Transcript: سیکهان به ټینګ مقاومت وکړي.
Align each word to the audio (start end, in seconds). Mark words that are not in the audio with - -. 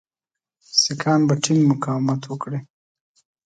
سیکهان 0.79 1.21
به 1.27 1.33
ټینګ 1.43 1.61
مقاومت 1.71 2.21
وکړي. 2.27 2.59